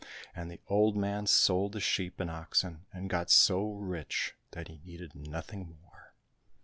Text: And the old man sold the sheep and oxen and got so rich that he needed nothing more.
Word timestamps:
And 0.35 0.49
the 0.49 0.59
old 0.67 0.97
man 0.97 1.27
sold 1.27 1.73
the 1.73 1.79
sheep 1.79 2.19
and 2.19 2.27
oxen 2.31 2.87
and 2.91 3.07
got 3.07 3.29
so 3.29 3.71
rich 3.73 4.33
that 4.49 4.67
he 4.67 4.81
needed 4.83 5.13
nothing 5.13 5.77
more. 5.79 6.15